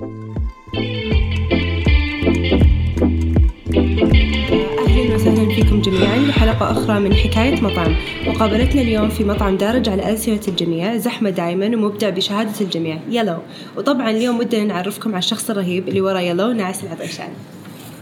[0.00, 0.14] أهلا
[5.14, 7.96] وسهلا فيكم جميعا لحلقة أخرى من حكاية مطعم.
[8.26, 12.98] مقابلتنا اليوم في مطعم دارج على ألسنة الجميع زحمة دائما ومبدع بشهادة الجميع.
[13.10, 13.38] يلو.
[13.76, 17.28] وطبعا اليوم ودنا نعرفكم على الشخص الرهيب اللي ورا يلو ناعس العطشان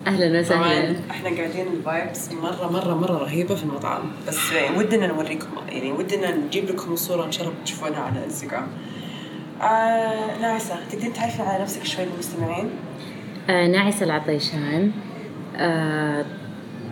[0.06, 0.56] أهلا وسهلا.
[0.58, 5.92] طبعا إحنا قاعدين الفايبس مرة مرة مرة رهيبة في المطعم بس يعني ودنا نوريكم يعني
[5.92, 8.66] ودنا نجيب لكم الصورة إن شاء الله تشوفونها على انستغرام
[9.65, 12.71] آه ناعسة تقدرين تعرفي على نفسك شوي للمستمعين؟
[13.51, 14.91] آه ناعسة العطيشان.
[15.57, 16.25] آه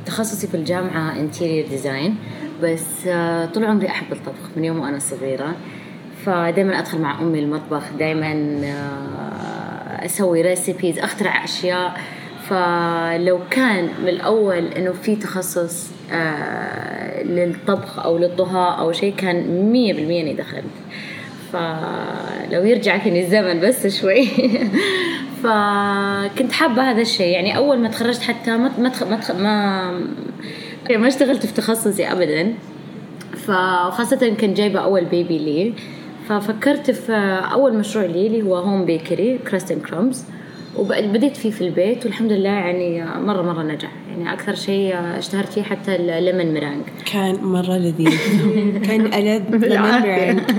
[0.07, 2.17] تخصصي في الجامعة interior design
[2.63, 5.55] بس آه طول عمري أحب الطبخ من يوم وأنا صغيرة.
[6.27, 8.33] فدايما أدخل مع أمي المطبخ دايما
[8.65, 12.01] آه أسوي recipes أخترع أشياء.
[12.49, 19.93] فلو كان من الأول إنه في تخصص آه للطبخ أو للطهاء أو شيء كان مية
[19.95, 20.65] بالمية إني دخلت.
[21.53, 24.27] فلو يرجع فيني الزمن بس شوي.
[25.43, 27.27] فكنت حابة هذا الشيء.
[27.33, 29.91] يعني أول ما تخرجت حتى ما ما تخ- ما, تخ- ما
[30.91, 32.55] ما اشتغلت في تخصصي أبدا.
[33.37, 35.73] فخاصة كنت جايبة أول baby لي.
[36.29, 37.13] ففكرت في
[37.53, 40.25] أول مشروع لي اللي هو home bakery Crust and Crumbs
[40.77, 43.89] وبديت فيه في البيت والحمد لله يعني مرة مرة نجح.
[44.11, 48.19] يعني أكثر شيء اشتهرت فيه حتى ال lemon meringue كان مرة لذيذ.
[48.87, 49.67] كان ألذ.
[49.67, 50.05] لمن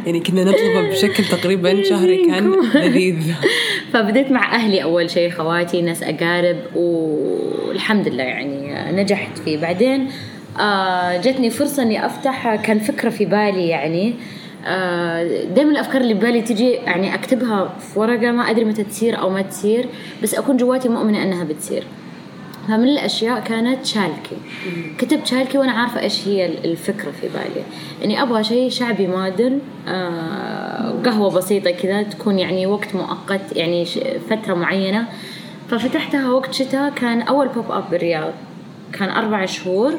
[0.05, 3.33] يعني كنا نطلبه بشكل تقريبا شهري كان لذيذ.
[3.93, 9.57] فبديت مع أهلي أول شيء خواتي ناس أقارب والحمد لله يعني نجحت فيه.
[9.57, 10.09] بعدين
[10.59, 14.13] آه، جتني فرصة إني أفتح كان فكرة في بالي يعني
[15.55, 19.41] دائما الأفكار اللي ببالي تجي يعني أكتبها في ورقة ما أدري متى تصير أو ما
[19.41, 19.85] تصير
[20.23, 21.83] بس أكون جواتي مؤمنة أنها بتصير.
[22.67, 24.37] فمن الأشياء كانت شالكي.
[24.97, 27.63] كتبت شالكي وأنا عارفة إيش هي الفكرة في بالي.
[28.03, 33.85] إني أبغى شيء شعبي modern آه قهوة بسيطة كذا تكون يعني وقت مؤقت يعني
[34.29, 35.05] فترة معينة.
[35.69, 38.33] ففتحتها وقت شتاء كان أول pop up بالرياض.
[38.93, 39.93] كان أربع شهور.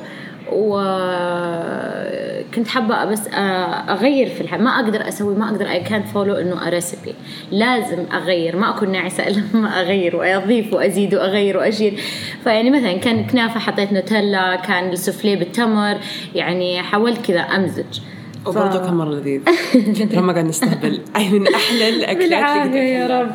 [2.53, 3.21] وكنت حابة بس
[3.89, 7.15] أغير في الحياة ما أقدر أسوي ما أقدر I can't follow إنه recipe
[7.51, 8.57] لازم أغير.
[8.57, 12.01] ما أكون ناعسة إلا لما أغير وأضيف وأزيد وأغير وأشيل.
[12.45, 15.99] فيعني مثلا كان كنافة حطيت نوتيلا كان السوفلي بالتمر.
[16.35, 18.01] يعني حاولت كذا أمزج.
[18.47, 19.41] وبرضه كان مره لذيذ.
[20.19, 21.01] لما قاعد نستهبل.
[21.17, 23.07] أي من أحلى الأكلات اللي يا.
[23.21, 23.31] رب.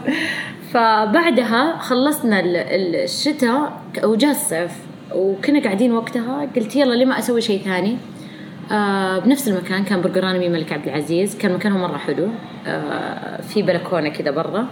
[0.73, 4.71] فبعدها خلصنا ال- ال- الشتاء وجاء الصيف.
[5.15, 7.97] وكنا قاعدين وقتها قلت يلا ليه ما أسوي شيء ثاني؟
[8.71, 11.37] آه بنفس المكان كان برجراني الملك عبد العزيز.
[11.37, 12.27] كان مكانه مرة حلو.
[12.67, 14.67] آه في بلكونة كذا برا.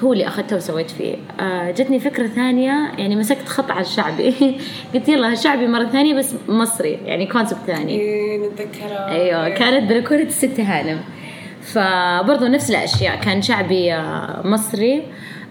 [0.00, 1.16] هو اللي أخذته وسويت فيه.
[1.40, 4.34] آه جتني فكرة ثانية يعني مسكت خط على الشعبي.
[4.94, 8.00] قلت يلا الشعبي مرة ثانية بس مصري يعني كونسبت ثاني.
[8.00, 9.10] إيه، نتذكرها.
[9.10, 11.00] أيوه كانت بلكونة الست هانم.
[11.62, 15.02] فبرضه نفس الأشياء كان شعبي آه، مصري.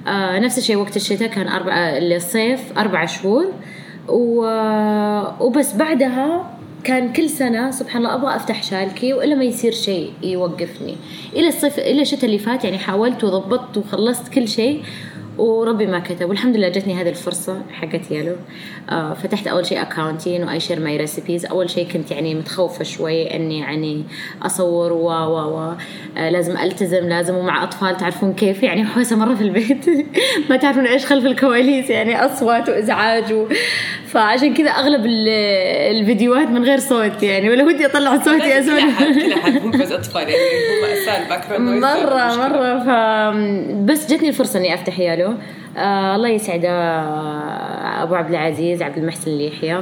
[0.07, 3.45] آه، نفس الشيء وقت الشتاء كان أربع الصيف أربع شهور.
[4.07, 4.45] و...
[5.39, 6.51] وبس بعدها
[6.83, 10.95] كان كل سنة سبحان الله أبغى أفتح شالكي وإلا ما يصير شيء يوقفني.
[11.35, 14.83] إلى الصيف إلى الشتاء اللي فات يعني حاولت وضبطت وخلصت كل شيء
[15.37, 16.29] وربي ما كتب.
[16.29, 18.35] والحمد لله جتني هذه الفرصة حقت يالو
[18.89, 22.83] آه فتحت أول شيء account إن I share my recipes أول شيء كنت يعني متخوفة
[22.83, 24.03] شوي إني يعني
[24.43, 25.73] أصور و و و.
[26.17, 29.85] آه لازم ألتزم لازم ومع أطفال تعرفون كيف يعني حوسة مرة في البيت.
[30.49, 33.45] ما تعرفون إيش خلف الكواليس يعني أصوات وإزعاج و...
[34.07, 35.27] فعشان كذا أغلب ال-
[35.99, 39.71] الفيديوهات من غير صوت يعني ولا ودي أطلع صوتي كل أسوي احد كل احد مو
[39.83, 40.35] بس أطفال يعني
[41.57, 42.79] هم أساسا مرة مرة.
[42.79, 42.89] ف
[43.91, 45.24] بس جتني الفرصة إني أفتح يالو
[45.77, 49.81] آه الله يسعده آه، أبو عبد العزيز عبد المحسن اليحيى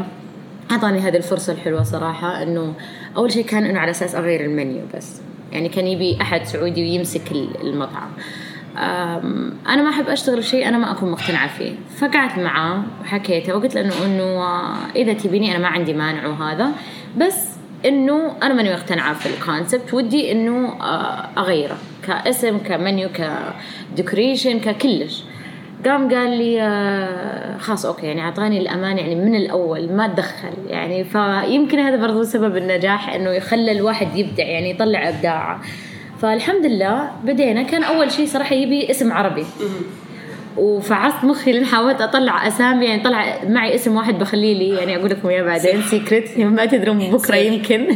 [0.72, 2.74] أعطاني هذه الفرصة الحلوة صراحة إنه
[3.18, 5.22] أول شيء كان إنه على أساس أغير المنيو بس.
[5.52, 8.10] يعني كان يبي أحد سعودي ويمسك ال- المطعم.
[9.70, 11.72] أنا ما أحب أشتغل في شيء أنا ما أكون مقتنعة فيه.
[11.98, 16.70] فقعدت معاه وحكيته وقلت له إنه إنه آه، إذا تبيني أنا ما عندي مانع وهذا.
[17.18, 17.48] بس
[17.86, 21.78] إنه أنا ماني مقتنعة في ال concept ودي إنه آه، أغيره.
[22.08, 23.10] كاسم ك menu
[23.94, 25.24] ك decoration ككلش.
[25.86, 31.04] قام قال لي آه، خلاص okay يعني أعطاني الأمان يعني من الأول ما تدخل يعني
[31.04, 35.62] فيمكن هذا برضو سبب النجاح إنه يخلي الواحد يبدع يعني يطلع ابداعه
[36.22, 37.64] فالحمد لله بدينا.
[37.64, 39.46] كان أول شيء صراحة يبي اسم عربي.
[40.58, 45.10] وفعصت مخي لين حاولت أطلع أسامي يعني طلع معي اسم واحد بخليه لي يعني أقول
[45.10, 47.88] لكم إياه بعدين secret ما تدرون بكرة يمكن.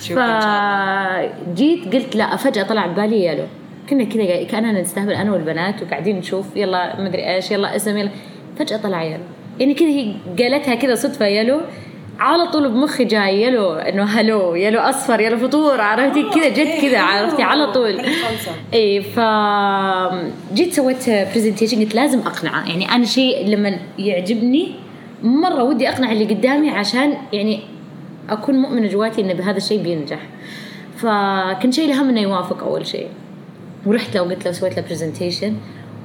[0.16, 3.44] فجيت قلت لا فجأة طلع ببالي يالو.
[3.90, 8.10] كنا كذا كأننا نستهبل أنا والبنات وقاعدين نشوف يلا مدري إيش يلا اسم يلا.
[8.58, 9.22] فجأة طلع يالو
[9.60, 11.60] يعني كذا هي قالتها كذا صدفة يالو
[12.20, 16.88] على طول بمخي جاي yellow إنه hello yellow أصفر يلو فطور عرفتي؟ كذا جت okay،
[16.90, 16.98] كذا.
[16.98, 18.00] عرفتي؟ على طول.
[18.74, 19.20] إي ف
[20.54, 22.68] جيت سويت presentation قلت لازم أقنعه.
[22.68, 24.72] يعني أنا شيء لما يعجبني
[25.22, 27.60] مرة ودي أقنع اللي قدامي عشان يعني
[28.30, 30.20] أكون مؤمنة جواتي ان بهذا الشيء بينجح.
[30.96, 33.08] فكان شيء الهم إنه يوافق أول شيء.
[33.86, 35.54] ورحت له وقلت له سويت له presentation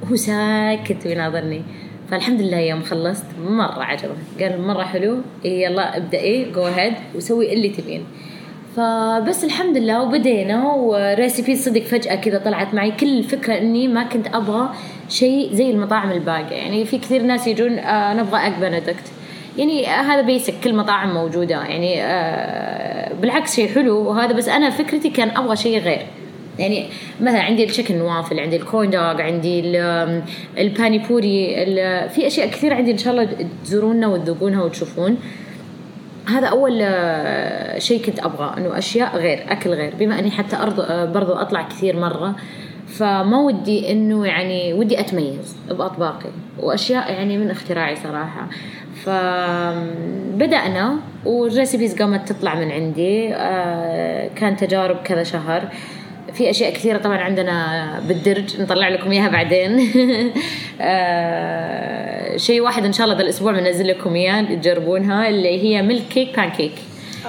[0.02, 1.62] وهو ساكت ويناظرني.
[2.10, 4.14] فالحمد لله يوم خلصت مرة عجبه.
[4.40, 8.04] قال مرة حلو إيه يلا ابدأي go ahead وسوي اللي تبين.
[8.76, 12.90] فبس الحمد لله وبدينا و recipe صدق فجأة كذا طلعت معي.
[12.90, 14.68] كل الفكرة إني ما كنت أبغى
[15.08, 16.56] شيء زي المطاعم الباقية.
[16.56, 19.12] يعني في كثير ناس يجون آه نبغى egg benedict
[19.58, 21.54] يعني آه هذا basic كل مطاعم موجودة.
[21.54, 23.96] يعني آه بالعكس شيء حلو.
[24.08, 26.06] وهذا بس أنا فكرتي كان أبغى شيء غير.
[26.58, 26.86] يعني
[27.20, 30.22] مثلا عندي الشكل وافل عندي ال corn dog عندي ال-
[30.58, 31.54] الباني بوري
[32.08, 33.28] في أشياء كثير عندي إن شاء الله
[33.64, 35.16] تزوروننا وتذوقونها وتشوفون.
[36.28, 40.80] هذا أول آه، شيء كنت أبغاه إنه أشياء غير أكل غير بما إني حتى أرض
[40.80, 42.34] آه، برضو أطلع كثير مرة.
[42.86, 46.30] فما ودي إنه يعني ودي أتميز بأطباقي
[46.60, 48.48] وأشياء يعني من اختراعي صراحة.
[49.04, 55.68] فبدأنا وال recipes قامت تطلع من عندي آه، كان تجارب كذا شهر.
[56.34, 59.80] في أشياء كثيرة طبعا عندنا بالدرج نطلع لكم إياها بعدين.
[60.80, 66.02] آه، شيء واحد إن شاء الله ذا الأسبوع بنزل لكم إياه تجربونها اللي هي milk
[66.10, 66.72] cake pancake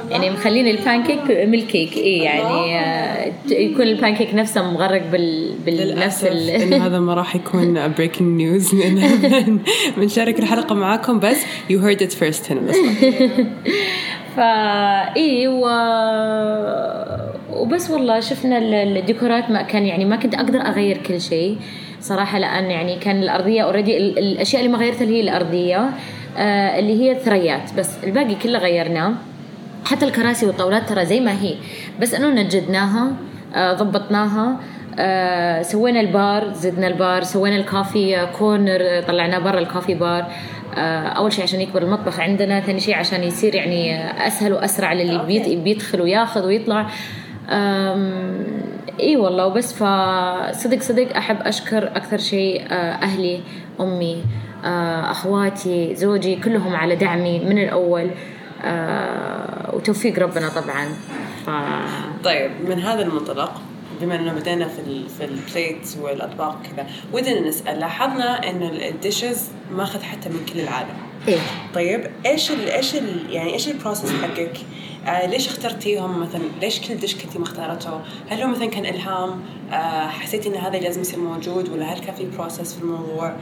[0.09, 5.53] يعني مخلين ال pancake milk cake اي يعني آه، يكون البان كيك نفسه مغرق بال
[5.67, 6.49] ال...
[6.49, 8.75] إنه هذا ما راح يكون breaking news
[9.97, 11.37] بنشارك الحلقة معاكم بس
[11.69, 12.51] you heard it first.
[12.51, 12.75] هنا بس.
[14.35, 14.43] فا
[15.17, 15.65] اي و...
[17.55, 21.57] وبس والله شفنا ال- الديكورات ما كان يعني ما كنت أقدر أغير كل شيء
[22.01, 25.89] صراحة لأن يعني كان الأرضية already الأشياء اللي ما غيرتها اللي هي الأرضية
[26.37, 29.13] آه اللي هي ثريات بس الباقي كله غيرناه
[29.85, 31.55] حتى الكراسي والطاولات ترى زي ما هي.
[32.01, 33.11] بس أنه نجدناها
[33.55, 34.57] آه ضبطناها
[34.99, 40.25] آه سوينا البار زدنا البار سوينا ال coffee corner طلعناه برا ال coffee bar.
[40.77, 45.55] آه أول شيء عشان يكبر المطبخ عندنا ثاني شيء عشان يصير يعني أسهل وأسرع للي
[45.55, 46.87] بيدخل وياخذ ويطلع.
[48.99, 53.41] إي والله وبس فصدق صدق أحب أشكر أكثر شيء آه، أهلي
[53.79, 54.23] أمي
[54.65, 58.11] آه، أخواتي زوجي كلهم على دعمي من الأول
[58.63, 60.85] آه، وتوفيق ربنا طبعا.
[61.45, 61.49] ف
[62.23, 63.61] طيب من هذا المنطلق
[64.01, 68.76] بما إنه بدينا في ال في ال plate والأطباق كذا ودنا نسأل لاحظنا ان ال
[68.76, 70.95] dishes ماخذ حتى من كل العالم.
[71.27, 71.39] إيه.
[71.73, 74.57] طيب إيش ال إيش ال يعني إيش ال process حقك؟
[75.07, 79.41] آه ليش اخترتيهم مثلا؟ ليش كل dish كنتي مختارته؟ هل هو مثلا كان إلهام؟
[79.71, 83.35] آه حسيتي إن هذا لازم يصير موجود ولا هل كان في process في الموضوع؟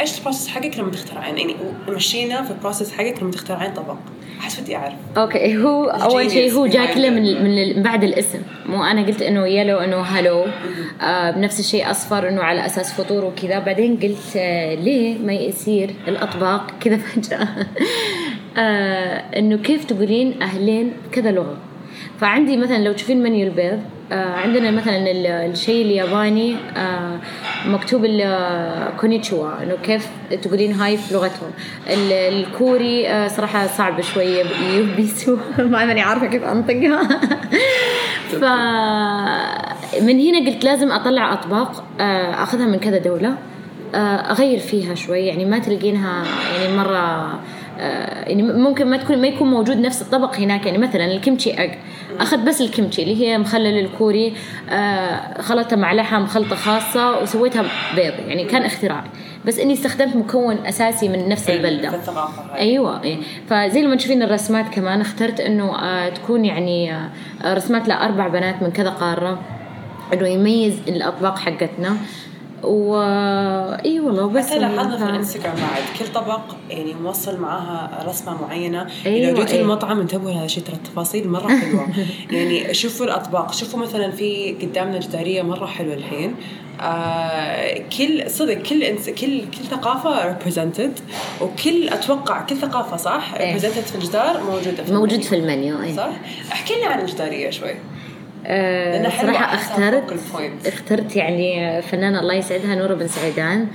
[0.00, 1.54] إيش ال process حقك لما تخترعين؟ يعني
[1.88, 3.96] مشينا في ال process حقك لما تخترعين طبق.
[4.40, 4.94] أحس ودي أعرف.
[5.16, 9.46] okay هو أول شيء هو جاء كله من من بعد الاسم مو أنا قلت إنه
[9.46, 10.46] يلو إنه hello
[11.02, 15.94] آه بنفس الشيء أصفر إنه على أساس فطور وكذا بعدين قلت آه ليه ما يصير
[16.08, 17.48] الأطباق كذا فجأة
[18.58, 21.56] آه إنه كيف تقولين أهلين كذا لغة.
[22.20, 23.80] فعندي مثلا لو تشوفين منيو البيض
[24.12, 27.18] آه عندنا مثلا ال- الشيء الياباني آه
[27.66, 30.06] مكتوب ال こんにちは إنه كيف
[30.42, 31.50] تقولين hi في لغتهم.
[31.90, 34.44] ال- الكوري آه صراحة صعب شوية
[34.76, 37.08] 여보세요 ما ماني عارفة كيف أنطقها.
[38.40, 38.44] ف
[40.02, 43.34] من هنا قلت لازم أطلع أطباق آه أخذها من كذا دولة
[43.94, 46.24] آه، أغير فيها شوي يعني ما تلقينها
[46.60, 47.30] يعني مرة
[48.28, 50.66] يعني ممكن ما تكون ما يكون موجود نفس الطبق هناك.
[50.66, 51.70] يعني مثلا الكيمتشي اج
[52.20, 54.32] أخذ بس الكيمتشي اللي هي مخلل الكوري
[54.70, 57.64] آه، مع لحم خلطة خاصة وسويتها
[57.96, 58.14] بيض.
[58.28, 59.04] يعني كان اختراع.
[59.46, 61.94] بس إني استخدمت مكون أساسي من نفس البلدة.
[61.94, 62.60] الثقافة هاي.
[62.60, 63.16] أيوه إيه.
[63.48, 67.10] فزي لما تشوفين الرسمات كمان اخترت إنه آه تكون يعني آه
[67.54, 69.38] رسمات لأربع بنات من كذا قارة
[70.12, 71.96] إنه يميز الأطباق حقتنا.
[72.64, 73.02] و
[73.84, 78.86] إي والله بس حتى لاحظنا في الانستغرام بعد كل طبق يعني موصل معاها رسمة معينة
[79.06, 79.62] أيوة، اذا جيتوا أيوة.
[79.62, 81.88] المطعم انتبهوا لهذا الشيء ترى التفاصيل مرة حلوة
[82.30, 86.34] يعني شوفوا الأطباق شوفوا مثلا في قدامنا جداريه مرة حلوة الحين
[86.80, 91.00] آه كل صدق كل إنس كل كل ثقافة represented
[91.42, 93.58] وكل أتوقع كل ثقافة صح إيه.
[93.58, 95.28] represented في الجدار موجودة في موجود المنيو.
[95.28, 95.96] في المنيو إيه.
[95.96, 96.10] صح
[96.52, 97.74] احكي لنا عن الجداريه شوي
[98.46, 100.20] آه، صراحة اخترت.
[100.66, 103.66] اخترت يعني فنانة الله يسعدها نورة بن سعيدان.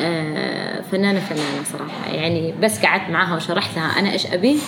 [0.00, 2.14] آه، فنانة فنانة صراحة.
[2.14, 4.58] يعني بس قعدت معاها وشرحت لها أنا إيش أبي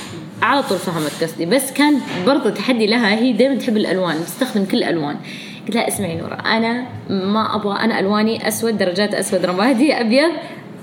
[0.43, 1.47] على طول فهمت قصدي.
[1.47, 5.17] بس كان برضه تحدي لها هي دائما تحب الألوان تستخدم كل الألوان
[5.67, 10.31] قلت لها اسمعي نورة أنا ما أبغى أنا ألواني أسود درجات أسود رمادي أبيض.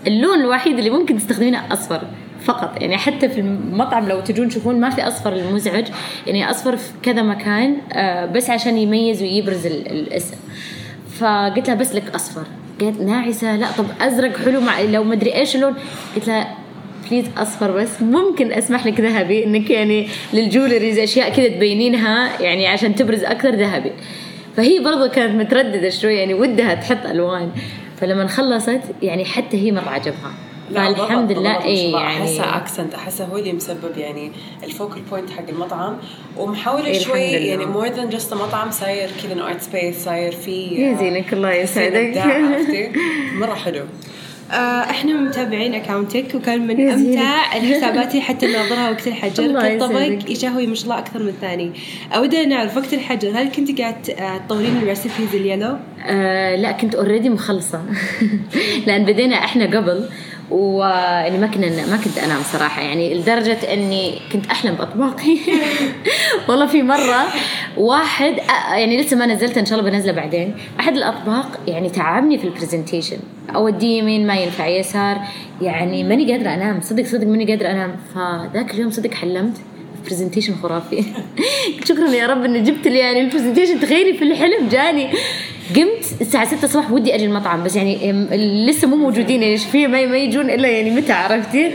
[0.07, 2.01] اللون الوحيد اللي ممكن تستخدمينه أصفر.
[2.45, 2.81] فقط.
[2.81, 5.85] يعني حتى في المطعم لو تجون تشوفون ما في أصفر المزعج.
[6.27, 10.35] يعني أصفر في كذا مكان آه، بس عشان يميز ويبرز ال- الاسم.
[11.19, 12.43] فقلت لها بس لك أصفر.
[12.81, 13.55] قالت ناعسة.
[13.55, 15.73] لا طب أزرق حلو مع لو مدري إيش اللون.
[16.15, 16.57] قلت لها
[17.11, 18.01] please أصفر بس.
[18.01, 23.55] ممكن أسمح لك ذهبي إنك يعني لل jewelries أشياء كذا تبينينها يعني عشان تبرز أكثر
[23.55, 23.91] ذهبي.
[24.57, 27.51] فهي برضو كانت مترددة شوي يعني ودها تحط ألوان.
[27.97, 30.31] فلما خلصت يعني حتى هي مرة عجبها.
[30.75, 34.31] فالحمد لله اي يعني أحسها accent أحسها هو اللي مسبب يعني
[34.63, 35.97] ال focal point حق المطعم
[36.37, 37.19] ومحاولة إيه، شوي.
[37.19, 41.51] يعني more than just مطعم صاير كذا إنه art space صاير في يا زينك الله
[41.53, 42.91] يسعدك عرفتي؟
[43.39, 43.83] مرة حلو
[44.51, 44.55] آه
[44.89, 46.89] إحنا متابعين اكاونتك وكان من.
[46.89, 50.31] أمتع الحسابات حتى ناظرها وقت الحجر كل طبق.
[50.31, 51.71] يشهي ما شاء الله أكثر من الثاني
[52.17, 56.95] ودنا نعرف وقت الحجر هل كنت قاعد آه، تطورين ال recipes اليلو؟ آه لا كنت
[56.95, 57.81] already مخلصة
[58.87, 60.09] لأن بدينا إحنا قبل
[60.51, 62.81] ويعني ما كنا ما كنت أنام صراحة.
[62.81, 65.37] يعني لدرجة إني كنت أحلم باطباقي
[66.49, 67.25] والله في مرة
[67.77, 68.33] واحد
[68.71, 70.55] يعني لسه ما نزلت إن شاء الله بنزله بعدين.
[70.79, 73.17] أحد الأطباق يعني تعبني في ال presentation
[73.55, 75.17] أوديه يمين ما ينفع يسار.
[75.61, 76.81] يعني ماني قادرة أنام.
[76.81, 77.95] صدق صدق ماني قادرة أنام.
[78.15, 79.57] فذاك اليوم صدق حلمت
[80.05, 81.03] presentation خرافي.
[81.87, 85.09] شكرا يا رب إني جبت لي يعني ال presentation تخيلي في الحلم جاني.
[85.69, 88.11] قمت الساعة 6 الصبح ودي أجي المطعم بس يعني
[88.67, 91.71] لسه مو موجودين يعني في ما ما يجون إلا يعني متى عرفتي؟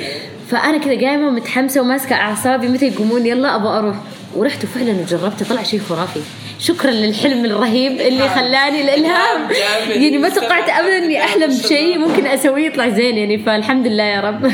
[0.49, 3.97] فأنا كذا قايمة متحمسة وماسكة أعصابي متى يقومون يلا أبغى أروح
[4.37, 6.21] ورحت وفعلا وجربته طلع شيء خرافي
[6.61, 10.03] شكرا للحلم الرهيب اللي خلاني الالهام جامد.
[10.03, 14.21] يعني ما توقعت ابدا إني أحلم بشيء ممكن أسويه يطلع زين يعني فالحمد لله يا
[14.21, 14.45] رب.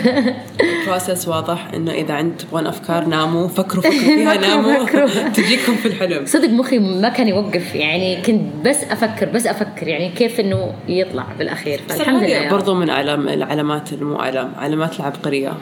[0.60, 4.84] البروسس واضح إنه إذا عند تبغون أفكار ناموا فكروا فكروا فيها ناموا.
[5.36, 6.26] تجيكم في الحلم.
[6.26, 11.25] صدق مخي ما كان يوقف يعني كنت بس أفكر بس أفكر يعني كيف إنه يطلع
[11.38, 11.80] بالأخير.
[11.88, 15.48] فالحمد لله برضو من علام العلامات المو علام علامات العبقرية.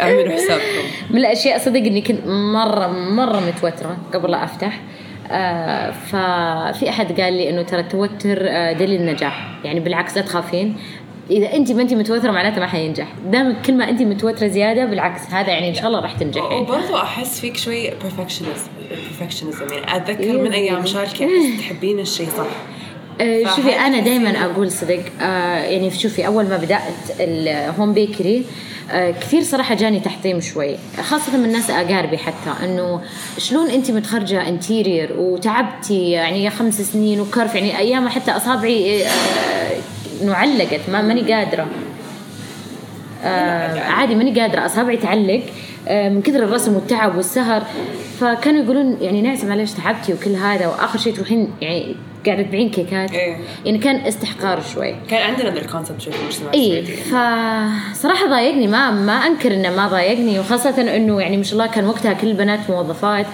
[0.00, 0.84] أعملوا حسابكم.
[1.10, 4.69] من الأشياء صدق إني كنت مرة مرة متوترة قبل لا أفتح.
[5.30, 9.50] آه ففي أحد قال لي إنه ترى التوتر آه، دليل النجاح.
[9.64, 10.76] يعني بالعكس لا تخافين.
[11.30, 13.08] إذا أنت ما أنت متوترة معناته ما حينجح.
[13.26, 16.96] دام كل ما أنت متوترة زيادة بالعكس هذا يعني إن شاء الله راح تنجحي وبرضو
[16.96, 19.72] أحس فيك شوي perfectionism perfectionism.
[19.72, 20.32] يعني أتذكر إيه.
[20.32, 21.12] من أيام أحس
[21.60, 22.46] تحبين الشيء صح.
[23.20, 28.44] شوفي فهل أنا دائما أقول صدق آه، يعني شوفي أول ما بدأت الهوم بيكري
[28.90, 33.00] آه، كثير صراحة جاني تحطيم شوي خاصة من ناس أقاربي حتى إنه
[33.38, 39.10] شلون أنت متخرجة انتيرير وتعبتي يعني خمس سنين وكرف يعني أيام حتى أصابعي آه،
[40.22, 41.66] انه علقت ما ماني قادرة.
[43.24, 44.14] آه عادي.
[44.14, 45.42] ماني قادرة أصابعي تعلق
[45.88, 47.62] آه من كثر الرسم والتعب والسهر
[48.20, 51.96] فكانوا يقولون يعني ناس معلش تعبتي وكل هذا وآخر شيء تروحين يعني
[52.26, 53.12] قاعدة تبيعين كيكات.
[53.12, 53.36] إيه.
[53.64, 54.94] يعني كان استحقار شوي.
[55.08, 56.12] كان عندنا ذا ال concept شوي
[56.54, 56.82] اي.
[56.82, 61.86] فصراحه ضايقني ما ما أنكر إنه ما ضايقني وخاصة إنه يعني ما شاء الله كان
[61.86, 63.26] وقتها كل البنات موظفات.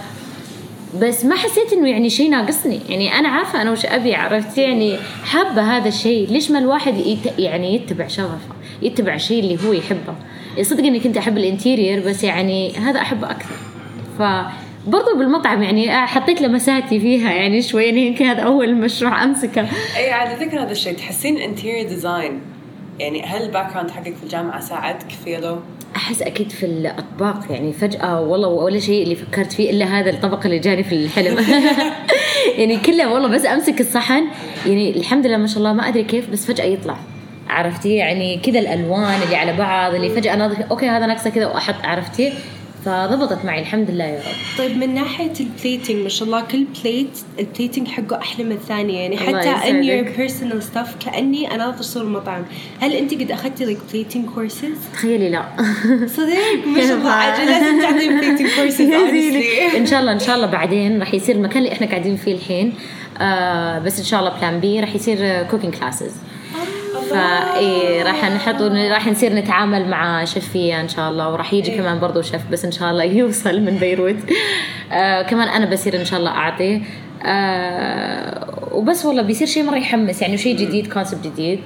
[1.01, 2.81] بس ما حسيت إنه يعني شيء ناقصني.
[2.89, 7.39] يعني أنا عارفة أنا وش أبي عرفت؟ يعني حابة هذا الشيء ليش ما الواحد يت
[7.39, 10.15] يعني يتبع شغفه؟ يتبع الشيء اللي هو يحبه.
[10.63, 13.57] صدق إني كنت أحب ال interior بس يعني هذا أحبه أكثر.
[14.19, 14.23] ف
[14.87, 19.69] برضو بالمطعم يعني حطيت لمساتي فيها يعني شوي يعني يمكن هذا أول مشروع أمسكه.
[19.97, 22.41] اي عاد اتذكر هذا الشيء تحسين interior design
[22.99, 25.59] يعني هل ال background حقك في الجامعة ساعدك في يلو؟
[25.97, 30.45] أحس أكيد في الأطباق يعني فجأة والله ولا شيء اللي فكرت فيه إلا هذا الطبق
[30.45, 31.37] اللي جاني في الحلم.
[32.59, 34.25] يعني كله والله بس أمسك الصحن
[34.67, 36.97] يعني الحمد لله ما شاء الله ما أدري كيف بس فجأة يطلع.
[37.49, 41.85] عرفتي؟ يعني كذا الألوان اللي على بعض اللي فجأة ناظر okay هذا ناقصة كذا وأحط
[41.85, 42.33] عرفتي؟
[42.87, 44.59] فضبطت معي الحمد لله يا رب.
[44.59, 48.53] طيب من ناحية ال plating ما شاء الله كل plate ال plating حقه أحلى من
[48.53, 49.01] الثانية.
[49.01, 52.45] يعني حتى your personal stuff كأني أنا أناظر صور المطعم.
[52.81, 55.43] هل أنت قد أخذتي like plating courses؟ تخيلي لا.
[56.07, 58.93] صدق؟ ما شاء الله عجل لازم تعطي زيني.
[58.93, 59.75] honestly.
[59.77, 62.73] إن شاء الله إن شاء الله بعدين راح يصير المكان اللي إحنا قاعدين فيه الحين.
[63.21, 66.13] آه بس إن شاء الله plan B راح يصير cooking classes
[67.11, 72.23] فاي راح نحط راح نصير نتعامل مع شفية إن شاء الله وراح يجي كمان برضو
[72.23, 74.17] شيف بس إن شاء الله يوصل من بيروت.
[74.93, 76.83] آه كمان أنا بصير إن شاء الله أعطي.
[77.25, 81.61] آه وبس والله بيصير شيء مرة يحمس يعني شيء جديد concept جديد.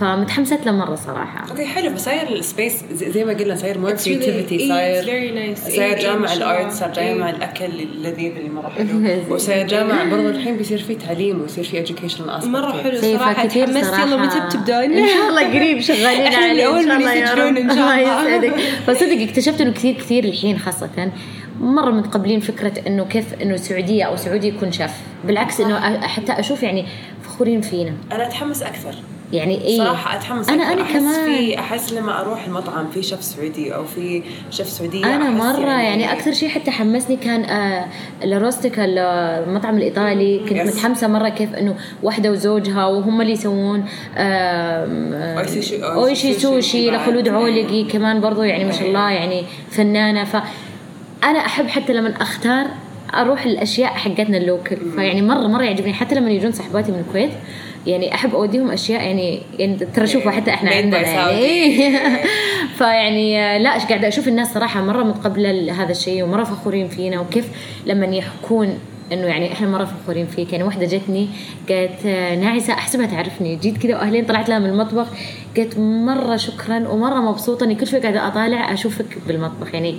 [0.00, 4.68] فمتحمسة له مرة صراحة okay حلو فصاير ال space زي ما قلنا صاير more creativity
[4.68, 5.04] صاير.
[5.04, 6.32] صاير إيه، إيه، جامع ما.
[6.32, 7.36] ال art صار جامع إيه.
[7.36, 8.68] الأكل اللذيذ اللي مرة.
[8.78, 12.82] حلو وصاير جامع برضو الحين بيصير فيه تعليم ويصير فيه educational aspect مرة فيه.
[12.82, 17.12] حلو صراحة كثير تحمست يلا متى بتبدون؟ إن شاء الله قريب شغالين عليه إن الله
[17.12, 17.98] يا يسجلون إن شاء الله.
[18.00, 18.54] يسعدك
[18.86, 21.10] فصدق اكتشفت إنه كثير كثير الحين خاصة
[21.60, 24.90] مرة متقبلين فكرة إنه كيف إنه سعودية أو سعودي يكون شيف
[25.24, 26.86] بالعكس إنه حتى أشوف يعني
[27.22, 28.94] فخورين فينا أنا أتحمس أكثر
[29.32, 30.72] يعني إيه؟ صراحة أتحمس أنا.
[30.72, 31.24] أنا أحس كمان.
[31.24, 36.12] في أحس لما أروح المطعم في شيف سعودي أو في شيف سعودية أنا مرة يعني
[36.12, 37.84] أكثر شيء حتى حمسني كان آه
[38.24, 40.38] الروستيكا المطعم الإيطالي.
[40.38, 40.66] كنت Yes.
[40.66, 43.84] متحمسة مرة كيف إنه واحدة وزوجها وهم اللي يسوون
[44.16, 46.90] أويسي اويشي سوشي.
[46.90, 50.24] لخلود عولقي كمان برضو يعني ما شاء الله يعني فنانة.
[50.24, 50.36] ف
[51.24, 52.66] أنا أحب حتى لما أختار
[53.14, 54.76] أروح الأشياء حقتنا اللوكل.
[54.96, 55.92] فيعني مره مرة يعجبني.
[55.92, 57.30] حتى لما يجون صحباتي من الكويت
[57.86, 61.00] يعني أحب أوديهم أشياء يعني يعني ترى شوفوا حتى إحنا عندنا.
[61.00, 61.98] يعني.
[62.78, 67.48] فيعني آه، لا قاعدة أشوف الناس صراحة مرة متقبلة هذا الشيء ومرة فخورين فينا وكيف
[67.86, 68.78] لما يحكون
[69.12, 70.52] إنه يعني إحنا مرة فخورين فيك.
[70.52, 71.28] يعني واحدة جتني
[71.68, 73.56] قالت آه، ناعسة أحسبها تعرفني.
[73.56, 75.06] جيت كذا وأهلين طلعت لها من المطبخ
[75.56, 79.74] قالت مرة شكرا ومرة مبسوطة إني كل شوي قاعدة أطالع أشوفك بالمطبخ.
[79.74, 79.94] يعني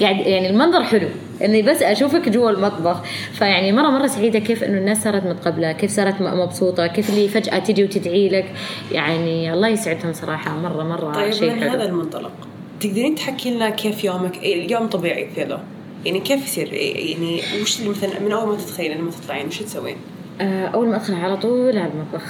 [0.00, 1.08] قاعد يعني المنظر حلو.
[1.44, 3.02] إني بس أشوفك جوا المطبخ.
[3.32, 7.58] فيعني مره مرة سعيدة كيف إنه الناس صارت متقبلة كيف صارت مبسوطة كيف اللي فجأة
[7.58, 8.52] تجي وتدعي لك.
[8.92, 10.56] يعني الله يسعدهم صراحة.
[10.56, 11.70] مره مرة طيب شيء من حلو.
[11.70, 12.32] هذا المنطلق.
[12.80, 15.60] تقدرين تحكي لنا كيف يومك إيه، اليوم طبيعي في له
[16.04, 19.58] يعني كيف يصير؟ إيه، يعني وش اللي مثلا من أول ما تتخيلين لما تطلعين وش
[19.58, 19.96] تسوين؟
[20.40, 22.22] آه، أول ما أدخل على طول على المطبخ.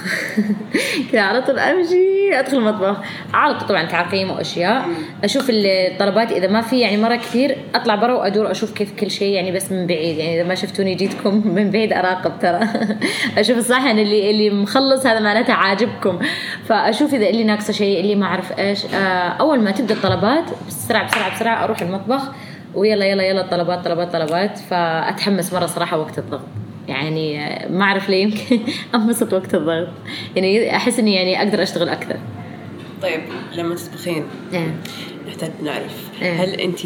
[1.11, 2.97] كذا على طول أمشي أدخل المطبخ.
[3.33, 4.85] أعرض طبعا تعقيم وأشياء.
[5.23, 9.33] أشوف الطلبات إذا ما في يعني مرة كثير أطلع برا وأدور أشوف كيف كل شيء
[9.33, 10.17] يعني بس من بعيد.
[10.17, 12.59] يعني إذا ما شفتوني جيتكم من بعيد أراقب ترى.
[13.41, 16.19] أشوف الصحن اللي اللي مخلص هذا معناته عاجبكم.
[16.65, 18.85] فأشوف إذا اللي ناقصة شيء اللي ما أعرف إيش.
[18.85, 22.21] آه، أول ما تبدأ الطلبات بسرعة بسرعة بسرعة أروح المطبخ.
[22.75, 24.57] ويلا يلا يلا طلبات طلبات طلبات.
[24.57, 26.60] فأتحمس مرة صراحة وقت الضغط.
[26.87, 27.37] يعني
[27.69, 28.59] ما أعرف ليه يمكن
[28.95, 29.87] أنبسط وقت الضغط.
[30.35, 32.17] يعني أحس إني يعني أقدر أشتغل أكثر.
[33.01, 33.21] طيب
[33.55, 34.23] لما تطبخين
[34.53, 34.75] إيه.
[35.27, 36.43] نحتاج نعرف إيه.
[36.43, 36.79] هل أنت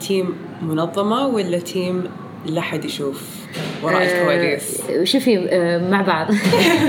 [0.00, 2.04] تيم منظمة ولا تيم
[2.46, 3.40] لا حد يشوف
[3.82, 6.26] وراء الكواليس؟ آه، شوفي آه، مع بعض.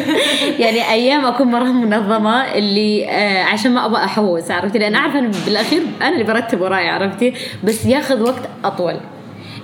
[0.64, 5.32] يعني أيام أكون مرة منظمة اللي آه، عشان ما أبغى أحوس عرفتي؟ لأن أعرف أنا
[5.46, 8.98] بالأخير أنا اللي برتب وراي عرفتي؟ بس ياخذ وقت أطول.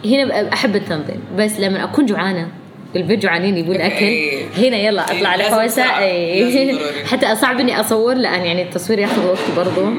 [0.05, 1.21] هنا أحب التنظيم.
[1.37, 2.47] بس لما أكون جوعانة
[2.95, 4.45] البيت جوعانين يبون أكل إيه.
[4.57, 6.01] هنا يلا أطلع إيه، لازم لحوسه صعب.
[6.01, 6.75] إيه.
[6.75, 7.05] ضروري.
[7.05, 9.93] حتى صعب اني أصور لأن يعني التصوير ياخذ وقت برضه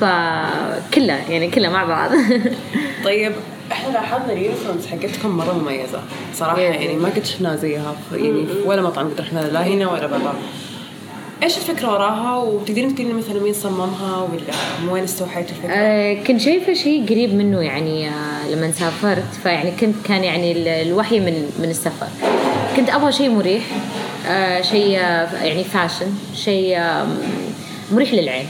[0.00, 2.10] فكلها يعني كلها مع بعض
[3.04, 3.32] طيب
[3.72, 6.00] إحنا لاحظنا اليونيفورمز حقتكم مرة مميزة
[6.34, 6.68] صراحة إيه.
[6.68, 10.34] يعني ما قد شفناها زيها يعني ولا مطعم قد رحنا لا هنا ولا برا
[11.42, 14.42] إيش الفكرة وراها؟ وتقدرين تقولين مثلا مين صممها ولا
[14.82, 19.24] من وين استوحيتوا الفكرة؟ آه، كنت شايفة شيء قريب منه يعني آه، لما سافرت.
[19.42, 22.06] فيعني كنت كان يعني ال- الوحي من من السفر.
[22.76, 23.62] كنت أبغى شيء مريح
[24.28, 26.78] آه، شيء آه، يعني فاشن شيء
[27.92, 28.46] مريح للعين.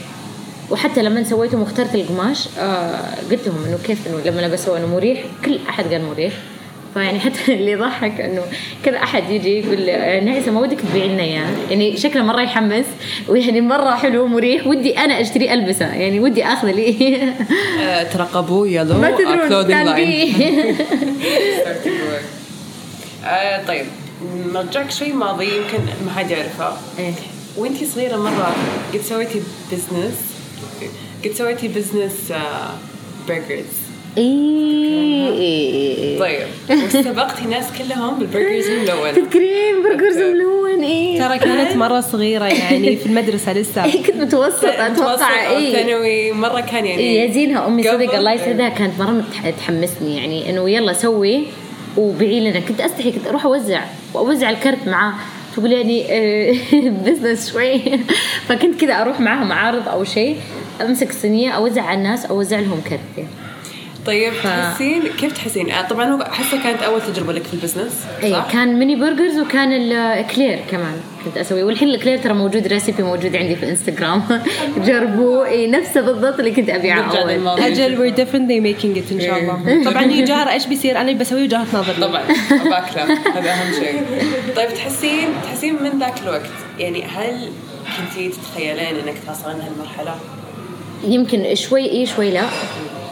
[0.71, 2.99] وحتى لما سويته واخترت القماش آه،
[3.31, 6.33] قلت لهم إنه كيف إنه لما بسوي إنه مريح كل أحد قال مريح.
[6.93, 8.41] فيعني حتى اللي يضحك إنه
[8.85, 11.47] كذا أحد يجي يقول لي نعسه ما ودك تبيعي لنا إياه.
[11.69, 12.85] يعني شكله مرة يحمس
[13.27, 17.17] ويعني مرة حلو مريح ودي أنا أشتري ألبسة يعني ودي آخذه لي.
[17.81, 19.39] آه، ترقبوا يلو ما تدرون.
[23.25, 23.85] آه طيب
[24.53, 27.13] نرجعك شوي ماضي يمكن ما حد يعرفها إيه.
[27.57, 28.55] وانتي صغيرة مرة
[28.93, 30.15] قد سويتي business
[31.25, 32.73] قد سويتي business آه
[33.27, 33.82] burgers
[34.17, 35.29] إيه.
[35.29, 36.19] إيه.
[36.19, 41.19] طيب واستبقتي ناس كلهم بال burgers الملونة تذكرين burgers ملون إيه.
[41.19, 43.83] ترى كانت مرة صغيرة يعني في المدرسة لسه.
[43.85, 45.73] إيه، كنت متوسطة متوسط أتوقع إيه.
[45.73, 49.23] ثانوي مرة كان يعني إيه، يا زينها أمي صدق الله يسعدها كانت مرة
[49.59, 51.43] تحمسني يعني إنه يلا سوي
[51.97, 52.59] وبيعي لنا.
[52.59, 53.81] كنت أستحي كنت أروح أوزع
[54.13, 55.13] وأوزع الكرت معاه.
[55.55, 56.03] تقول يعني
[57.05, 57.81] business شوي.
[58.47, 60.37] فكنت كذا أروح معاها معارض أو شيء
[60.81, 63.27] أمسك الصينية أوزع على الناس أوزع لهم كرت.
[64.05, 68.05] طيب تحسين كيف تحسين؟ آه، طبعا هو حاسة كانت أول تجربة لك في ال business
[68.23, 71.63] اي؟ كان mini burgers وكان ال eclair كمان كنت أسوي.
[71.63, 74.23] والحين ال eclair ترى موجود recipe موجود عندي في الانستغرام
[74.87, 75.47] جربوه.
[75.47, 77.47] اي نفسه بالضبط اللي كنت أبيعه أول.
[77.47, 79.83] أجل we're definitely making it إن شاء الله.
[79.91, 83.03] طبعا يجار إيش بيصير؟ أنا بسوي وجهة نظر طبعا باكله
[83.39, 84.01] هذا أهم شيء.
[84.55, 87.49] طيب تحسين تحسين من ذاك الوقت يعني هل
[87.97, 90.15] كنتي تتخيلين إنك تصلين هالمرحله؟
[91.07, 92.41] يمكن شوي اي شوي لا.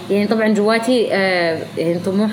[0.10, 2.32] يعني طبعا جواتي آه يعني طموح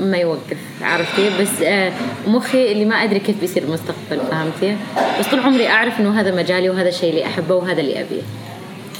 [0.00, 1.92] ما يوقف عرفتي؟ بس آه
[2.26, 4.76] مخي اللي ما أدري كيف بيصير المستقبل فهمتي؟
[5.20, 8.22] بس طول عمري أعرف إنه هذا مجالي وهذا الشيء اللي أحبه وهذا اللي أبيه.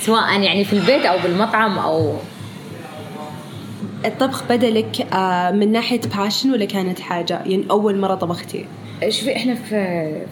[0.00, 2.14] سواء يعني في البيت أو بالمطعم أو
[4.04, 8.66] الطبخ بدا لك آه، من ناحية باشن ولا كانت حاجة؟ يعني أول مرة طبختي؟
[9.08, 9.68] شوفي إحنا في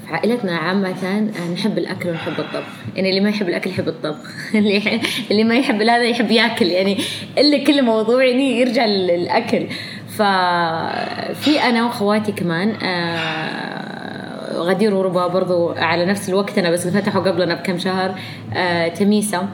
[0.07, 5.01] في عائلتنا عامة نحب الأكل ونحب الطبخ، يعني اللي ما يحب الأكل يحب الطبخ، اللي
[5.31, 6.67] اللي ما يحب هذا يحب ياكل.
[6.67, 6.99] يعني
[7.39, 9.67] إلا كل موضوع يعني يرجع للأكل.
[10.09, 16.59] ففي أنا وأخواتي كمان آه، غدير وربا برضو على نفس الوقت.
[16.59, 18.15] أنا بس فتحوا قبلنا بكم شهر
[18.55, 19.49] آه تميسة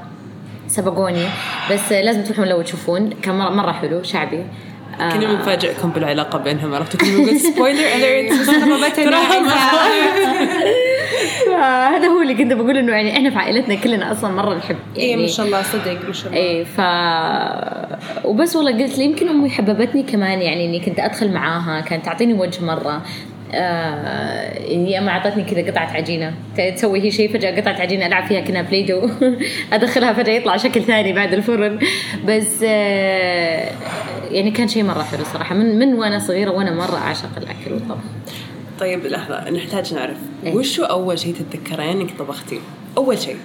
[0.68, 1.24] سبقوني.
[1.70, 3.10] بس لازم تروحون لو تشوفون.
[3.10, 4.38] كان مرة حلو شعبي.
[4.38, 4.44] آه،
[4.98, 8.32] كنا بنفاجئكم بالعلاقة بينهم عرفتوا؟ كنا بنقول سبويلر اليرت
[11.56, 15.10] هذا هو اللي كنت بقول إنه يعني إحنا في عائلتنا كلنا أصلا مرة نحب يعني
[15.10, 16.38] اي ما شاء الله صدق ما شاء الله.
[16.38, 16.80] اي ف
[18.26, 22.34] وبس والله قلت لي يمكن أمي حببتني كمان يعني إني كنت أدخل معاها كانت تعطيني
[22.34, 23.02] وجه مرة.
[23.54, 26.34] آه هي ما أعطتني كذا قطعة عجينة.
[26.76, 29.10] تسوي هي شيء فجأة قطعة عجينة ألعب فيها كأنها بليدو.
[29.72, 31.78] أدخلها فجأة يطلع شكل ثاني بعد الفرن.
[32.26, 33.70] بس آه
[34.30, 35.54] يعني كان شيء مرة حلو صراحة.
[35.54, 38.04] من من وأنا صغيرة وأنا مرة أعشق الأكل والطبخ.
[38.80, 40.54] طيب لحظة نحتاج نعرف إيه.
[40.54, 42.58] وشو أول شيء تتذكرين إنك طبختيه؟
[42.96, 43.36] أول شيء.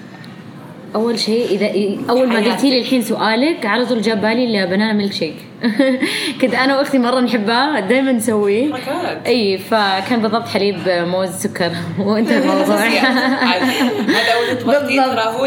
[0.95, 1.71] أول شيء إذا
[2.09, 2.35] أول ما.
[2.35, 5.35] قلتي لي الحين سؤالك على طول جاب بالي البنانا ميلك شيك
[6.41, 9.25] كنت أنا وأختي مرة نحبها دائما نسويه God.
[9.27, 11.71] إي فكان بالضبط حليب موز سكر
[12.05, 12.91] وانتهى الموضوع هذا.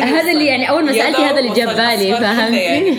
[0.04, 2.94] هذا اللي يعني أول ما سألتي هذا اللي جاب بالي، فهمتي؟ يعني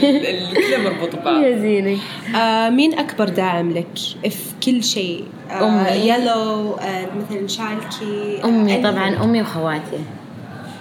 [0.53, 1.97] كله مربوط ببعض يا زينك
[2.35, 3.87] آه مين أكبر داعم لك
[4.29, 6.09] في كل شيء؟ آه أمي.
[6.09, 8.77] يلو آه مثلا شالكي آه أمي.
[8.83, 9.99] طبعا أمي وخواتي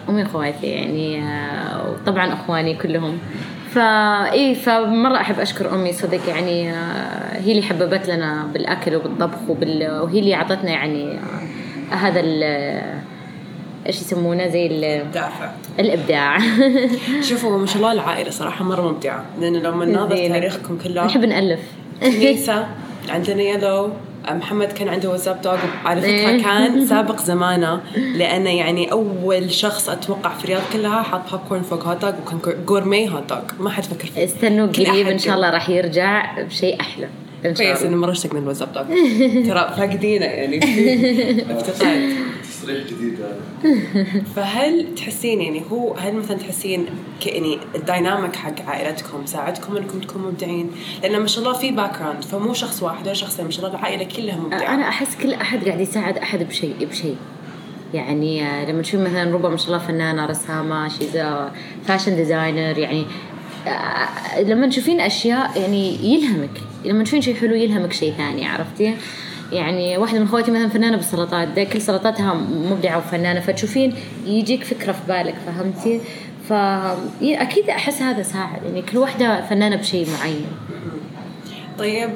[0.08, 1.22] امي وخواتي يعني
[1.88, 3.18] وطبعا إخواني كلهم.
[3.70, 6.70] فا إيه فمرة أحب أشكر أمي صدق يعني
[7.32, 11.18] هي اللي حببت لنا بالأكل وبالطبخ وبال وهي اللي أعطتنا يعني
[11.90, 12.42] هذا ال
[13.86, 16.38] إيش يسمونه؟ زي ال- دافع الإبداع.
[17.28, 19.24] شوفوا ما شاء الله العائلة صراحة مرة ممتعة.
[19.40, 20.32] لأنه لما نناظر زينك.
[20.34, 21.60] تاريخكم كله نحب نألف.
[22.02, 22.66] كنيسة
[23.08, 23.90] عندنا يلو.
[24.30, 26.42] محمد كان عنده واتساب دوغ على فكرة إيه.
[26.42, 31.84] كان سابق زمانه لأنه يعني أول شخص أتوقع في الرياض كلها حط بوب كورن فوق
[31.84, 34.24] hot dog وكان gourmet hot dog ما حد فكر فيه.
[34.24, 37.08] استنوا قريب إن شاء الله راح يرجع بشيء أحلى
[37.42, 38.84] كويس إنه مرة اشتقنا ال What's Up Dog
[39.48, 40.58] ترى فاقدينه يعني.
[41.56, 42.10] افتقاد
[42.64, 43.18] تصريح جديد
[44.36, 46.86] فهل تحسين يعني هو هل مثلا تحسين
[47.26, 50.70] يعني ال dynamic حق عائلتكم ساعدكم إنكم تكونوا مبدعين؟
[51.02, 54.04] لأن ما شاء الله في background فمو شخص واحد ولا شخصين ما شاء الله العائلة
[54.04, 54.74] كلها مبدعة.
[54.74, 57.16] أنا أحس كل أحد قاعد يساعد أحد بشيء بشيء.
[57.94, 61.22] يعني آه، لما تشوف مثلا ربما ما شاء الله فنانة رسامة she's
[61.86, 63.04] fashion designer يعني
[63.66, 66.60] آه، لما تشوفين أشياء يعني يلهمك.
[66.84, 68.96] لما تشوفين شيء حلو يلهمك شيء ثاني عرفتي؟
[69.52, 73.94] يعني واحدة من اخواتي مثلا فنانة بالسلطات ده كل سلطاتها مبدعة وفنانة فتشوفين
[74.26, 76.00] يجيك فكرة في بالك فهمتي؟
[77.22, 80.46] أكيد أحس هذا ساعد يعني كل واحدة فنانة بشيء معين.
[81.78, 82.10] طيب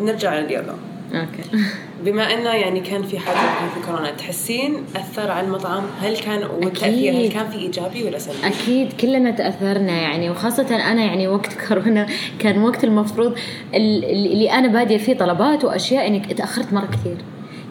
[0.00, 0.76] نرجع لليوغا
[1.14, 1.64] أوكي.
[2.04, 6.42] بما انه يعني كان في حاجة كان في كورونا تحسين أثر على المطعم هل كان
[6.62, 7.32] والتأثير هل.
[7.32, 12.06] كان في إيجابي ولا سلبي؟ أكيد كلنا تأثرنا يعني وخاصة أنا يعني وقت كورونا
[12.38, 13.38] كان وقت المفروض
[13.74, 17.16] ال- اللي أنا بادية فيه طلبات وأشياء يعني تأخرت مرة كثير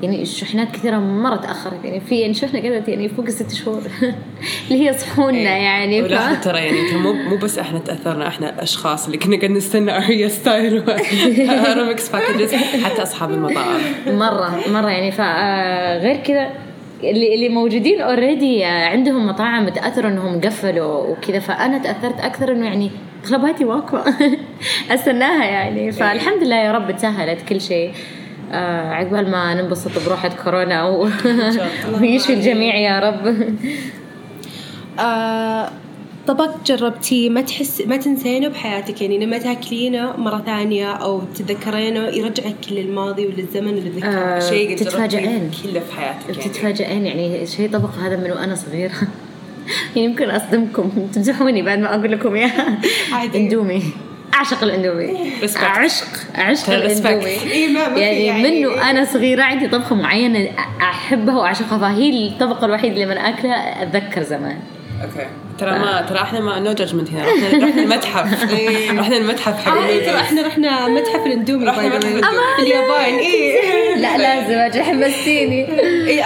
[0.01, 3.81] يعني الشحنات كثيرة مرة تأخرت يعني في يعني شحنة قعدت يعني فوق الست شهور
[4.71, 6.43] اللي هي صحوننا يعني ف...
[6.43, 10.83] ترى يعني مو مو بس إحنا تأثرنا إحنا الاشخاص اللي كنا قاعد نستنى اريا ستايل
[10.87, 13.79] وارمكس باكجز حتى أصحاب المطاعم.
[14.07, 16.49] مرة مرة يعني فغير كذا
[17.03, 22.91] اللي اللي موجودين اوريدي عندهم مطاعم تاثروا إنهم قفلوا وكذا فأنا تأثرت أكثر إنه يعني
[23.29, 24.13] طلباتي واقفة
[24.95, 27.89] أستناها يعني فالحمد لله يا رب تسهلت كل شيء.
[27.89, 28.24] آه
[28.93, 31.09] عقبال ما ننبسط بروحة كورونا و...
[32.01, 33.55] ويشفي الجميع يا رب.
[34.99, 35.69] آه
[36.27, 42.71] طبق جربتيه ما تحس ما تنسينه بحياتك؟ يعني لما تاكلينه مرة ثانية أو تتذكرينه يرجعك
[42.71, 44.09] للماضي وللزمن وللذكرى.
[44.09, 47.05] آه شيء تتفاجئين كله في حياتك يعني؟ بتتفاجئين.
[47.05, 48.93] يعني شيء طبق هذا من وأنا صغيرة.
[49.95, 50.91] يمكن أصدمكم.
[51.13, 52.79] تمزحوني بعد ما أقول لكم اياها
[53.13, 53.37] عادي.
[53.37, 53.81] اندومي.
[54.35, 55.31] أعشق الإندومي.
[55.41, 55.63] Respect.
[55.63, 56.69] عشق عشق Respect.
[56.69, 57.25] الإندومي.
[57.25, 60.49] إيه يعني يعني- منه أنا صغيرة عندي طبخة معينة
[60.81, 64.57] أحبها وأعشقها فهي الطبق الوحيد اللي من أكلها أتذكر زمان.
[65.03, 65.27] okay.
[65.59, 67.25] ترى ما ترى إحنا ما no judgment هنا.
[67.25, 68.43] رحنا رحنا المتحف.
[68.99, 70.09] رحنا المتحف حق آه ترى النودلز.
[70.15, 72.31] إحنا رحنا متحف الإندومي رحنا متحف.
[72.55, 73.13] في اليابان.
[73.19, 73.95] إيه.
[74.03, 75.67] لا لازم أجل حمستيني.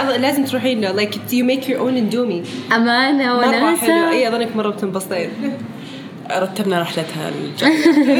[0.01, 0.81] أظن لازم تروحين.
[0.81, 2.43] له like you make your own إندومي؟
[2.75, 4.11] أمانة وناسة.
[4.11, 5.29] إيه أظنك مرة بتنبسطين.
[6.31, 7.27] رتبنا رحلتها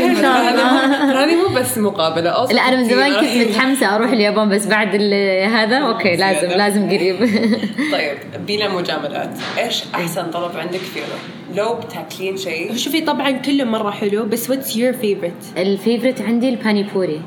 [0.09, 3.47] إن شاء الله هذه مو بس مقابلة also لا أنا من زمان كنت.
[3.49, 6.47] متحمسة أروح اليابان بس بعد ال- هذا okay لازم.
[6.47, 7.15] لازم قريب
[7.93, 8.17] طيب
[8.47, 11.07] بلا مجاملات إيش أحسن طلب عندك في يوم؟
[11.55, 16.49] لو بتاكلين شيء شوفي طبعا كله مرة حلو بس what's your favorite ال favorite عندي
[16.49, 17.21] الباني بوري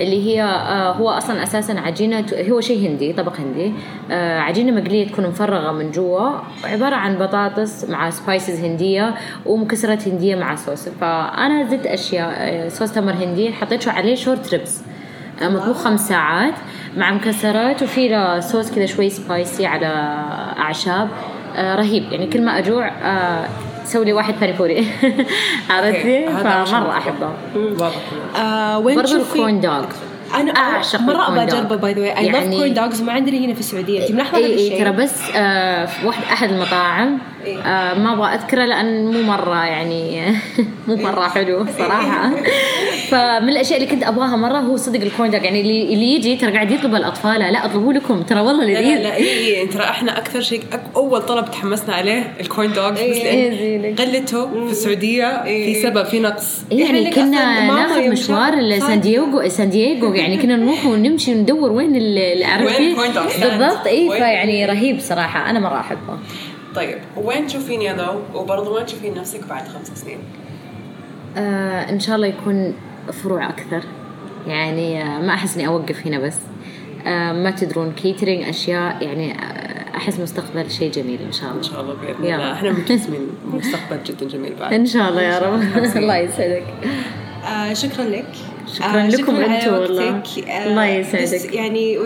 [0.00, 3.72] اللي هي آه هو أصلا أساسا عجينة هو شيء هندي طبق هندي.
[4.10, 6.30] آه عجينة مقلية تكون مفرغة من جوا
[6.64, 9.14] عبارة عن بطاطس مع spices هندية
[9.46, 10.88] ومكسرات هندية مع صوص.
[10.88, 14.80] فأنا زدت أشياء آه، صوص تمر هندي حطيت شو عليه short ribs
[15.42, 16.54] مطبوخ خمس ساعات
[16.96, 19.86] مع مكسرات وفي صوص كذا شوي spicy على
[20.58, 21.08] أعشاب.
[21.58, 22.12] رهيب.
[22.12, 22.90] يعني كل ما أجوع
[23.90, 24.86] آه سوي لي واحد باني بوري
[25.70, 26.98] عرفتي؟ فمرة.
[26.98, 27.30] أحبه.
[28.36, 29.84] آه وين تشوفي- ال corn dog
[30.34, 31.78] أنا أعشق مرة أبغى أجربه dog.
[31.78, 34.02] by the way I love يعني- corn dogs ما عندنا هنا في السعودية.
[34.02, 37.18] انت ملاحظه هذا اي اي الشيء ترى بس آه في واحد أحد المطاعم.
[37.44, 37.58] إيه.
[37.58, 40.32] آه ما أبغى أذكره لأن مو مرة يعني
[40.88, 42.30] مو مرة حلو صراحة.
[43.10, 46.36] فمن الأشياء اللي كنت أبغاها مرة هو صدق ال corn dog يعني اللي, اللي يجي
[46.36, 48.22] ترى قاعد يطلب الأطفال لا اطلبوا لكم.
[48.22, 49.02] ترى والله لا لا لذيذ.
[49.02, 50.62] لا اي ترى إحنا أكثر شيء
[50.96, 54.00] أول طلب تحمسنا عليه ال corn dog بس إيه، زينك.
[54.00, 56.58] قلته في السعودية في سبب في نقص.
[56.72, 61.96] إيه يعني كنا ناخذ مشوار لسان دييغو سان دييغو يعني كنا نروح ونمشي وندور وين
[61.96, 65.50] ال- اللي عرفتي وين corn dog stand؟ بالضبط اي فيعني رهيب صراحة.
[65.50, 66.18] أنا مرة أحبه.
[66.74, 70.18] طيب وين تشوفيني أنا وبرضه وين تشوفين نفسك بعد خمس سنين؟
[71.36, 72.74] آه إن شاء الله يكون
[73.12, 73.82] فروع أكثر.
[74.46, 76.36] يعني آه ما أحس إني أوقف هنا بس.
[77.06, 81.62] آه ما تدرون catering أشياء يعني آه أحس مستقبل شيء جميل إن شاء إن الله
[81.62, 82.34] شاء الله بإذن.
[82.34, 82.52] الله.
[82.52, 83.20] إحنا مبتسمين
[83.54, 84.72] مستقبل جدا جميل بعد.
[84.72, 85.60] إن شاء الله يا رب.
[85.96, 86.16] الله.
[86.16, 86.64] يسعدك.
[87.44, 88.26] آه شكرا لك.
[88.74, 90.22] شكراً آه لكم أنتوا والله.
[90.66, 91.54] الله يسعدك.
[91.54, 91.98] يعني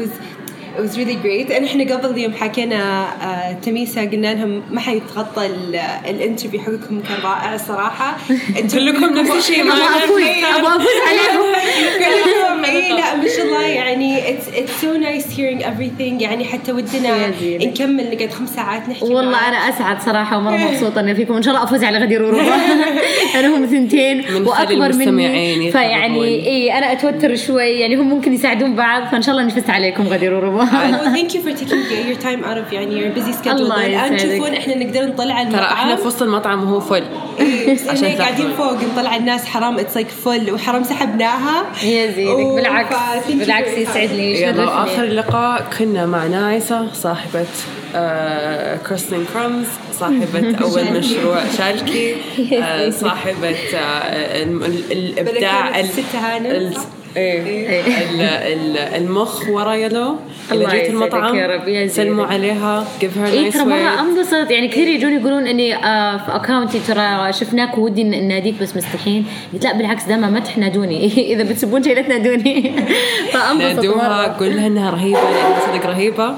[0.78, 1.52] it was really great.
[1.52, 5.76] إحنا قبل يوم حكينا آه تميسة قلنا لهم ما حيتغطى ال-
[6.10, 8.16] ال interview حقكم كان رائع الصراحه
[8.58, 9.84] أنتم كلكم نفس الشيء معنا.
[10.04, 11.54] أبغى أفوز عليهم.
[12.64, 16.22] اي لا ما شاء الله يعني it's it's so nice hearing everything.
[16.22, 17.32] يعني حتى ودنا.
[17.42, 19.48] نكمل نقعد خمس ساعات نحكي والله.
[19.48, 21.34] أنا أسعد صراحة ومرة مبسوطة إني فيكم.
[21.34, 22.54] إن شاء الله أفوز على غدير وروبا
[23.38, 25.72] أنا هم ثنتين من وأكبر مني.
[25.72, 27.70] فيعني اي أنا أتوتر شوي.
[27.70, 30.64] يعني هم ممكن يساعدون بعض فإن شاء الله نفزت عليكم غدير وروبا
[31.14, 33.48] thank you for taking your time out of يعني busy schedule.
[33.48, 34.32] الله الان يسعدك.
[34.32, 37.02] تشوفون إحنا نقدر نطلع المطعم ترى إحنا في وسط المطعم وهو full.
[37.40, 38.52] إيه، عشان قاعدين.
[38.52, 41.66] فوق نطلع الناس حرام it's like full وحرام سحبناها.
[41.84, 42.53] يا زينك.
[42.54, 42.96] بالعكس
[43.28, 43.78] بالعكس much.
[43.78, 44.64] يسعدني يلا.
[44.64, 47.46] واخر لقاء كنا مع نايسة صاحبة
[47.94, 52.16] آه كريستين كرمز صاحبة أول مشروع شالكي
[52.62, 54.42] آه صاحبة آه
[54.92, 56.72] الإبداع الست هانم.
[57.16, 57.80] ال- إيه.
[57.80, 60.16] ال- ال- المخ ورا يلو
[60.52, 62.26] الله جيت المطعم يا رب، يا سلموا.
[62.26, 62.84] عليها.
[63.00, 67.32] Give her اي ترى مرة انبسط يعني كثير يجون يقولون إني آه في اكونتي ترى
[67.32, 72.02] شفناك ودي نناديك بس مستحين قلت لا بالعكس دائما مدح نادوني إذا بتسبون شيء لا
[72.02, 72.72] تنادوني.
[73.32, 76.34] فانبسط نادوها قول لها إنها رهيبة لأنها صدق رهيبة.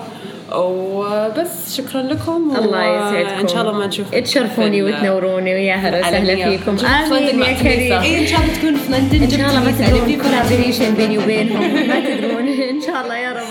[0.54, 3.40] وبس شكرا لكم الله و- يسعدكم.
[3.40, 6.34] ان شاء الله ما نشوف تشرفوني وتنوروني ويا هلا وسهلا.
[6.50, 6.76] فيكم.
[6.86, 7.52] آمين يا.
[7.62, 7.92] كريم.
[7.92, 9.72] اي إن شاء الله تكون في لندن ان شاء الله ما
[10.06, 11.88] في كولابوريشن بيني وبينهم.
[11.88, 12.48] ما تدرون.
[12.74, 13.45] إن شاء الله يا رب.